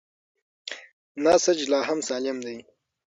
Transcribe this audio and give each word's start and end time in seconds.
نسج 1.23 1.59
لا 1.71 1.79
هم 1.89 1.99
سالم 2.09 2.37
دی. 2.45 2.57